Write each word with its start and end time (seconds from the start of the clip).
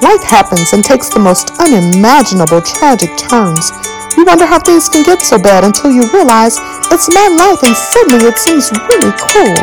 Life 0.00 0.24
happens 0.24 0.72
and 0.72 0.82
takes 0.82 1.08
the 1.12 1.20
most 1.20 1.52
unimaginable 1.60 2.64
tragic 2.64 3.12
turns. 3.20 3.68
You 4.16 4.24
wonder 4.24 4.46
how 4.46 4.58
things 4.58 4.88
can 4.88 5.04
get 5.04 5.20
so 5.20 5.36
bad 5.36 5.62
until 5.62 5.92
you 5.92 6.08
realize 6.16 6.56
it's 6.88 7.12
my 7.12 7.28
life 7.36 7.60
and 7.60 7.76
suddenly 7.76 8.24
it 8.24 8.38
seems 8.40 8.72
really 8.72 9.12
cool. 9.28 9.60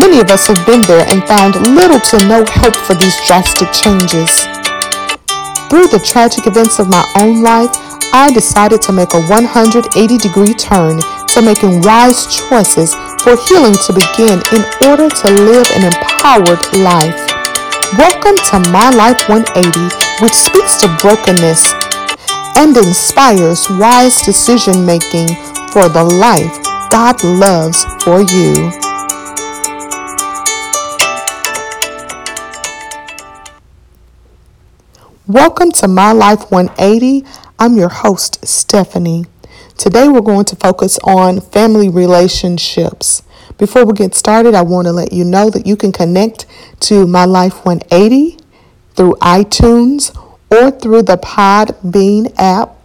Many 0.00 0.24
of 0.24 0.32
us 0.32 0.48
have 0.48 0.64
been 0.64 0.80
there 0.88 1.04
and 1.04 1.20
found 1.28 1.60
little 1.76 2.00
to 2.00 2.16
no 2.24 2.48
hope 2.48 2.76
for 2.88 2.94
these 2.96 3.16
drastic 3.28 3.68
changes. 3.76 4.48
Through 5.68 5.92
the 5.92 6.00
tragic 6.00 6.46
events 6.46 6.78
of 6.78 6.88
my 6.88 7.04
own 7.20 7.42
life, 7.42 7.76
I 8.16 8.32
decided 8.32 8.80
to 8.88 8.92
make 8.92 9.12
a 9.12 9.20
180 9.28 9.92
degree 10.16 10.54
turn 10.54 10.96
to 11.36 11.42
making 11.44 11.82
wise 11.84 12.24
choices 12.24 12.96
for 13.20 13.36
healing 13.52 13.76
to 13.84 13.92
begin 13.92 14.40
in 14.56 14.64
order 14.88 15.12
to 15.12 15.26
live 15.28 15.68
an 15.76 15.92
empowered 15.92 16.64
life. 16.80 17.25
Welcome 17.94 18.34
to 18.50 18.58
My 18.72 18.90
Life 18.90 19.28
180, 19.28 19.94
which 20.20 20.32
speaks 20.32 20.80
to 20.80 20.88
brokenness 21.00 21.72
and 22.56 22.76
inspires 22.76 23.64
wise 23.70 24.22
decision 24.22 24.84
making 24.84 25.28
for 25.70 25.88
the 25.88 26.02
life 26.02 26.52
God 26.90 27.22
loves 27.22 27.84
for 28.02 28.22
you. 28.22 28.72
Welcome 35.28 35.70
to 35.70 35.86
My 35.86 36.10
Life 36.10 36.50
180. 36.50 37.24
I'm 37.60 37.76
your 37.76 37.88
host, 37.88 38.44
Stephanie. 38.44 39.26
Today 39.78 40.08
we're 40.08 40.22
going 40.22 40.44
to 40.46 40.56
focus 40.56 40.98
on 41.04 41.40
family 41.40 41.88
relationships. 41.88 43.22
Before 43.58 43.84
we 43.86 43.94
get 43.94 44.14
started, 44.14 44.54
I 44.54 44.60
want 44.60 44.86
to 44.86 44.92
let 44.92 45.14
you 45.14 45.24
know 45.24 45.48
that 45.48 45.66
you 45.66 45.76
can 45.76 45.90
connect 45.90 46.44
to 46.80 47.06
My 47.06 47.24
Life 47.24 47.64
180 47.64 48.36
through 48.94 49.14
iTunes 49.14 50.14
or 50.50 50.70
through 50.70 51.00
the 51.02 51.16
Podbean 51.16 52.34
app. 52.36 52.76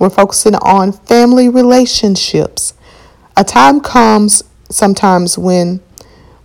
We're 0.00 0.10
focusing 0.10 0.56
on 0.56 0.90
family 0.90 1.48
relationships. 1.48 2.74
A 3.36 3.44
time 3.44 3.80
comes 3.80 4.42
sometimes 4.68 5.38
when 5.38 5.78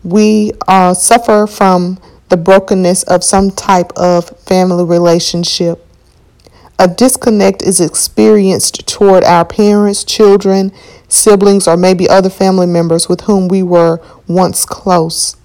we 0.03 0.51
uh, 0.67 0.93
suffer 0.93 1.47
from 1.47 1.99
the 2.29 2.37
brokenness 2.37 3.01
of 3.05 3.23
some 3.23 3.49
type 3.49 3.91
of 3.95 4.29
family 4.41 4.83
relationship. 4.83 5.83
A 6.77 6.87
disconnect 6.87 7.63
is 7.63 7.81
experienced 7.81 8.87
toward 8.87 9.23
our 9.23 9.43
parents, 9.43 10.03
children, 10.03 10.71
siblings, 11.07 11.67
or 11.67 11.77
maybe 11.77 12.07
other 12.07 12.29
family 12.29 12.67
members 12.67 13.09
with 13.09 13.21
whom 13.21 13.47
we 13.47 13.63
were 13.63 13.99
once 14.27 14.65
close. 14.65 15.35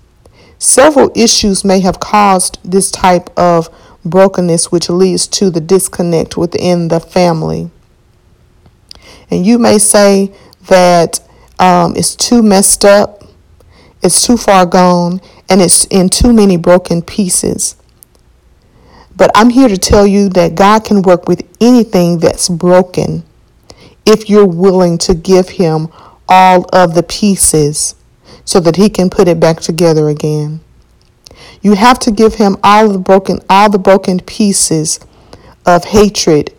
Several 0.58 1.10
issues 1.14 1.64
may 1.64 1.80
have 1.80 1.98
caused 1.98 2.58
this 2.62 2.91
type 2.91 3.30
of 3.38 3.70
brokenness, 4.07 4.73
which 4.73 4.89
leads 4.89 5.27
to 5.29 5.51
the 5.51 5.61
disconnect 5.61 6.37
within 6.37 6.89
the 6.89 7.01
family. 7.01 7.71
And 9.31 9.45
you 9.45 9.59
may 9.59 9.79
say 9.79 10.33
that 10.69 11.21
um, 11.59 11.95
it's 11.97 12.17
too 12.17 12.43
messed 12.43 12.84
up, 12.84 13.25
it's 14.03 14.27
too 14.27 14.37
far 14.37 14.67
gone, 14.67 15.21
and 15.49 15.61
it's 15.61 15.84
in 15.87 16.09
too 16.09 16.33
many 16.33 16.57
broken 16.57 17.03
pieces. 17.03 17.77
But 19.16 19.31
I'm 19.34 19.50
here 19.50 19.69
to 19.69 19.78
tell 19.78 20.06
you 20.06 20.28
that 20.31 20.55
God 20.55 20.84
can 20.84 21.03
work 21.03 21.27
with 21.28 21.43
anything 21.61 22.19
that's 22.19 22.49
broken 22.49 23.25
if 24.05 24.28
you're 24.28 24.47
willing 24.47 24.99
to 24.99 25.15
give 25.15 25.49
Him 25.49 25.89
all 26.28 26.66
of 26.72 26.95
the 26.95 27.03
pieces 27.03 27.95
so 28.45 28.61
that 28.61 28.77
he 28.77 28.89
can 28.89 29.11
put 29.11 29.28
it 29.28 29.41
back 29.41 29.61
together 29.61 30.09
again. 30.09 30.61
You 31.62 31.75
have 31.75 31.99
to 32.00 32.11
give 32.11 32.34
him 32.34 32.56
all 32.62 32.89
the 32.89 32.99
broken 32.99 33.41
all 33.49 33.71
the 33.71 33.78
broken 33.78 34.21
pieces 34.21 35.00
of 35.65 35.84
hatred 35.84 36.55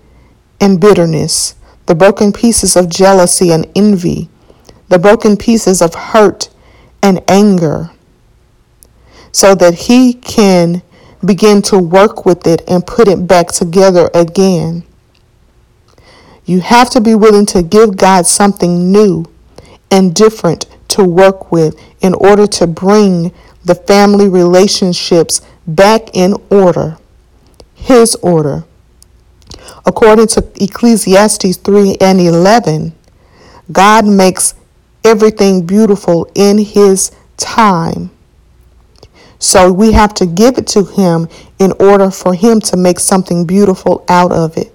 and 0.59 0.79
bitterness, 0.79 1.55
the 1.85 1.95
broken 1.95 2.33
pieces 2.33 2.75
of 2.75 2.89
jealousy 2.89 3.51
and 3.51 3.67
envy, 3.75 4.29
the 4.89 4.99
broken 4.99 5.37
pieces 5.37 5.81
of 5.81 5.93
hurt 5.93 6.49
and 7.01 7.21
anger, 7.29 7.91
so 9.31 9.55
that 9.55 9.73
he 9.73 10.13
can 10.13 10.81
begin 11.23 11.61
to 11.61 11.77
work 11.77 12.25
with 12.25 12.45
it 12.45 12.61
and 12.67 12.85
put 12.85 13.07
it 13.07 13.27
back 13.27 13.47
together 13.47 14.09
again. 14.13 14.83
You 16.45 16.61
have 16.61 16.89
to 16.91 17.01
be 17.01 17.15
willing 17.15 17.45
to 17.47 17.61
give 17.61 17.97
God 17.97 18.25
something 18.25 18.91
new 18.91 19.25
and 19.91 20.13
different 20.13 20.65
to 20.89 21.03
work 21.03 21.51
with 21.51 21.79
in 22.01 22.13
order 22.13 22.47
to 22.47 22.67
bring 22.67 23.31
the 23.63 23.75
family 23.75 24.29
relationships 24.29 25.41
back 25.65 26.09
in 26.13 26.33
order, 26.49 26.97
His 27.75 28.15
order. 28.15 28.63
According 29.85 30.27
to 30.27 30.47
Ecclesiastes 30.61 31.57
3 31.57 31.97
and 31.99 32.19
11, 32.19 32.93
God 33.71 34.05
makes 34.05 34.55
everything 35.03 35.65
beautiful 35.65 36.29
in 36.35 36.57
His 36.57 37.11
time. 37.37 38.11
So 39.39 39.71
we 39.71 39.91
have 39.91 40.13
to 40.15 40.25
give 40.25 40.57
it 40.57 40.67
to 40.67 40.83
Him 40.83 41.27
in 41.59 41.73
order 41.79 42.09
for 42.09 42.33
Him 42.33 42.59
to 42.61 42.77
make 42.77 42.99
something 42.99 43.45
beautiful 43.45 44.03
out 44.07 44.31
of 44.31 44.57
it, 44.57 44.73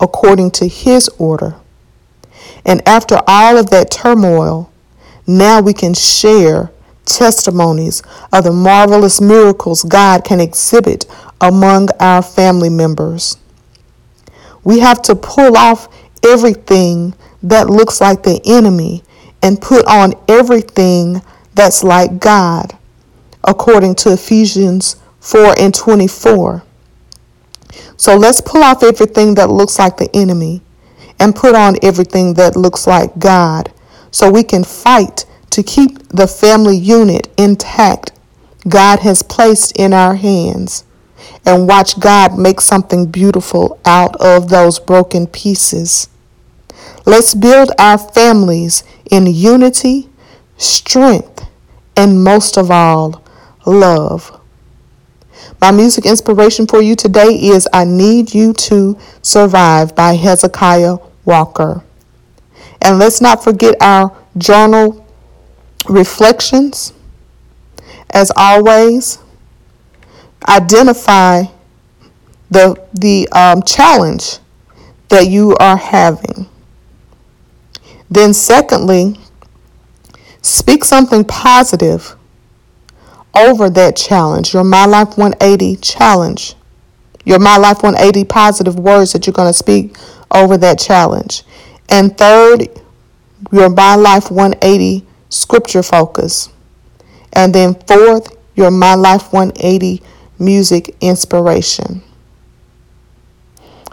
according 0.00 0.52
to 0.52 0.68
His 0.68 1.08
order. 1.18 1.56
And 2.64 2.86
after 2.86 3.18
all 3.26 3.56
of 3.56 3.70
that 3.70 3.90
turmoil, 3.90 4.71
now 5.26 5.60
we 5.60 5.72
can 5.72 5.94
share 5.94 6.70
testimonies 7.04 8.02
of 8.32 8.44
the 8.44 8.52
marvelous 8.52 9.20
miracles 9.20 9.82
God 9.82 10.24
can 10.24 10.40
exhibit 10.40 11.06
among 11.40 11.88
our 12.00 12.22
family 12.22 12.70
members. 12.70 13.36
We 14.64 14.78
have 14.80 15.02
to 15.02 15.14
pull 15.14 15.56
off 15.56 15.88
everything 16.24 17.14
that 17.42 17.68
looks 17.68 18.00
like 18.00 18.22
the 18.22 18.40
enemy 18.44 19.02
and 19.42 19.60
put 19.60 19.84
on 19.86 20.14
everything 20.28 21.20
that's 21.54 21.82
like 21.82 22.20
God, 22.20 22.76
according 23.44 23.96
to 23.96 24.12
Ephesians 24.12 24.96
4 25.20 25.54
and 25.58 25.74
24. 25.74 26.62
So 27.96 28.16
let's 28.16 28.40
pull 28.40 28.62
off 28.62 28.82
everything 28.82 29.34
that 29.34 29.50
looks 29.50 29.78
like 29.78 29.96
the 29.96 30.10
enemy 30.14 30.62
and 31.18 31.34
put 31.34 31.54
on 31.54 31.76
everything 31.82 32.34
that 32.34 32.56
looks 32.56 32.86
like 32.86 33.18
God 33.18 33.72
so 34.12 34.30
we 34.30 34.44
can 34.44 34.62
fight 34.62 35.26
to 35.50 35.64
keep 35.64 36.06
the 36.08 36.28
family 36.28 36.76
unit 36.76 37.28
intact 37.36 38.12
God 38.68 39.00
has 39.00 39.22
placed 39.22 39.76
in 39.76 39.92
our 39.92 40.14
hands 40.14 40.84
and 41.44 41.66
watch 41.66 41.98
God 41.98 42.38
make 42.38 42.60
something 42.60 43.06
beautiful 43.06 43.80
out 43.84 44.14
of 44.20 44.48
those 44.48 44.78
broken 44.78 45.26
pieces. 45.26 46.08
Let's 47.04 47.34
build 47.34 47.72
our 47.78 47.98
families 47.98 48.84
in 49.10 49.26
unity, 49.26 50.08
strength, 50.56 51.44
and 51.96 52.22
most 52.22 52.56
of 52.56 52.70
all, 52.70 53.22
love. 53.66 54.40
My 55.60 55.70
music 55.72 56.06
inspiration 56.06 56.66
for 56.66 56.80
you 56.80 56.94
today 56.94 57.34
is 57.34 57.68
I 57.72 57.84
Need 57.84 58.34
You 58.34 58.52
to 58.54 58.98
Survive 59.22 59.94
by 59.96 60.14
Hezekiah 60.14 60.98
Walker. 61.24 61.82
And 62.82 62.98
let's 62.98 63.20
not 63.20 63.42
forget 63.42 63.74
our 63.80 64.16
journal 64.36 65.06
reflections. 65.88 66.92
As 68.10 68.30
always, 68.36 69.18
identify 70.48 71.44
the, 72.50 72.76
the 72.92 73.28
um, 73.30 73.62
challenge 73.62 74.38
that 75.08 75.28
you 75.28 75.54
are 75.56 75.76
having. 75.76 76.48
Then, 78.10 78.34
secondly, 78.34 79.18
speak 80.42 80.84
something 80.84 81.24
positive 81.24 82.16
over 83.34 83.70
that 83.70 83.96
challenge, 83.96 84.52
your 84.52 84.64
My 84.64 84.84
Life 84.84 85.16
180 85.16 85.76
challenge, 85.76 86.54
your 87.24 87.38
My 87.38 87.56
Life 87.56 87.82
180 87.82 88.24
positive 88.24 88.78
words 88.78 89.12
that 89.12 89.26
you're 89.26 89.32
going 89.32 89.48
to 89.48 89.54
speak 89.54 89.96
over 90.30 90.58
that 90.58 90.78
challenge. 90.78 91.44
And 91.92 92.16
third, 92.16 92.68
your 93.52 93.68
My 93.68 93.96
Life 93.96 94.30
180 94.30 95.04
scripture 95.28 95.82
focus. 95.82 96.48
And 97.34 97.54
then 97.54 97.74
fourth, 97.74 98.34
your 98.56 98.70
My 98.70 98.94
Life 98.94 99.30
180 99.30 100.02
music 100.38 100.96
inspiration. 101.02 102.02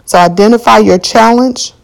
So 0.06 0.16
identify 0.16 0.78
your 0.78 0.98
challenge, 0.98 1.74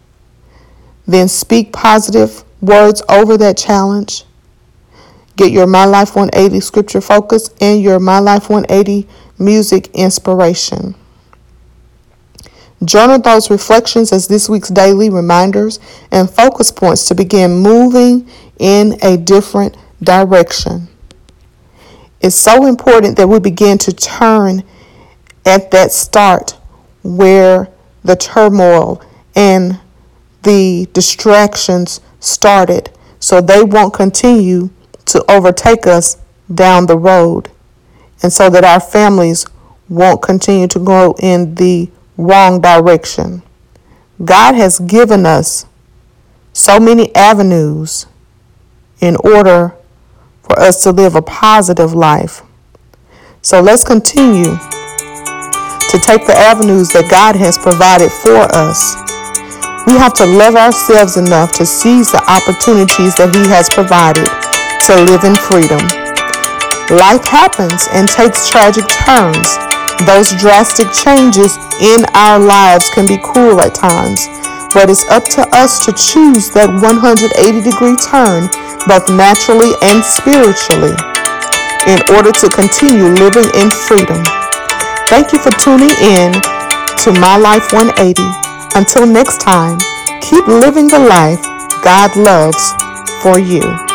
then 1.07 1.29
speak 1.29 1.71
positive 1.71 2.45
words 2.62 3.03
over 3.11 3.37
that 3.37 3.59
challenge. 3.59 4.25
Get 5.37 5.53
your 5.53 5.67
My 5.67 5.85
Life 5.85 6.17
180 6.17 6.61
scripture 6.61 7.03
focus 7.03 7.51
and 7.61 7.83
your 7.83 8.01
My 8.01 8.21
Life 8.21 8.49
180 8.49 9.07
music 9.39 9.91
inspiration. 9.93 10.95
Journal 12.87 13.19
those 13.19 13.50
reflections 13.50 14.12
as 14.12 14.29
this 14.29 14.49
week's 14.49 14.69
daily 14.69 15.11
reminders 15.11 15.81
and 16.12 16.31
focus 16.31 16.71
points 16.71 17.09
to 17.09 17.15
begin 17.15 17.59
moving 17.59 18.29
in 18.59 18.97
a 19.03 19.17
different 19.17 19.77
direction. 20.03 20.88
It's 22.21 22.37
so 22.37 22.67
important 22.67 23.17
that 23.17 23.29
we 23.29 23.41
begin 23.41 23.77
to 23.79 23.93
turn 23.93 24.62
at 25.44 25.71
that 25.73 25.91
start 25.93 26.56
where 27.03 27.69
the 28.05 28.17
turmoil 28.17 29.03
and 29.35 29.81
the 30.44 30.88
distractions 30.93 32.00
started 32.21 32.91
so 33.19 33.41
they 33.41 33.62
won't 33.62 33.94
continue 33.94 34.71
to 35.06 35.25
overtake 35.31 35.87
us 35.87 36.19
down 36.55 36.87
the 36.87 36.97
road 36.97 37.50
and 38.23 38.33
so 38.33 38.49
that 38.49 38.65
our 38.65 38.81
families 38.81 39.47
won't 39.88 40.23
continue 40.23 40.69
to 40.69 40.79
go 40.79 41.15
in 41.19 41.55
the 41.56 41.91
wrong 42.17 42.61
direction. 42.61 43.43
God 44.25 44.55
has 44.55 44.79
given 44.79 45.27
us 45.27 45.67
so 46.53 46.81
many 46.81 47.15
avenues 47.15 48.07
in 49.01 49.17
order 49.17 49.75
for 50.43 50.59
us 50.59 50.83
to 50.85 50.91
live 50.93 51.15
a 51.15 51.23
positive 51.23 51.93
life. 51.93 52.43
So 53.43 53.61
let's 53.61 53.85
continue 53.85 54.57
to 55.91 55.99
take 56.03 56.27
the 56.27 56.35
avenues 56.37 56.91
that 56.93 57.09
God 57.11 57.37
has 57.37 57.59
provided 57.59 58.11
for 58.11 58.49
us. 58.57 58.97
We 59.87 59.95
have 59.95 60.15
to 60.15 60.27
love 60.27 60.57
ourselves 60.57 61.17
enough 61.17 61.53
to 61.55 61.67
seize 61.67 62.11
the 62.11 62.23
opportunities 62.27 63.15
that 63.23 63.31
He 63.31 63.47
has 63.53 63.71
provided 63.71 64.27
to 64.89 64.95
live 65.07 65.23
in 65.23 65.37
freedom. 65.37 65.83
Life 66.91 67.27
happens 67.27 67.87
and 67.93 68.09
takes 68.09 68.49
tragic 68.49 68.87
turns. 68.89 69.66
Those 70.05 70.37
drastic 70.37 70.93
changes 70.93 71.57
in 71.81 72.05
our 72.13 72.39
lives 72.39 72.91
can 72.91 73.07
be 73.07 73.17
cruel 73.17 73.61
at 73.61 73.75
times, 73.75 74.29
but 74.75 74.91
it's 74.91 75.09
up 75.09 75.25
to 75.39 75.43
us 75.57 75.85
to 75.87 75.93
choose 75.97 76.51
that 76.53 76.69
180 76.69 77.33
degree 77.65 77.97
turn, 77.97 78.53
both 78.85 79.09
naturally 79.09 79.73
and 79.81 80.05
spiritually, 80.05 80.93
in 81.89 82.03
order 82.13 82.29
to 82.29 82.47
continue 82.53 83.09
living 83.17 83.49
in 83.57 83.73
freedom. 83.73 84.21
Thank 85.09 85.33
you 85.33 85.39
for 85.39 85.55
tuning 85.63 85.95
in 86.03 86.33
to 87.07 87.17
My 87.17 87.39
Life 87.39 87.73
180. 87.73 88.21
Until 88.77 89.07
next 89.07 89.41
time, 89.41 89.79
keep 90.21 90.47
living 90.47 90.89
the 90.89 90.99
life 90.99 91.41
God 91.83 92.17
loves 92.17 92.75
for 93.23 93.39
you. 93.39 93.86